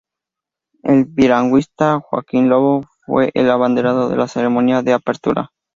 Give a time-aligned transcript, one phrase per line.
[0.81, 5.51] El piragüista Joaquim Lobo fue el abanderado en la ceremonia de apertura.